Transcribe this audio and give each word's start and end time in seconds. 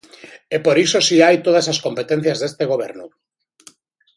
E 0.55 0.57
por 0.65 0.75
iso 0.85 0.99
si 1.07 1.17
hai 1.25 1.35
todas 1.45 1.65
as 1.73 1.81
competencias 1.85 2.37
deste 2.39 2.63
goberno. 2.71 3.05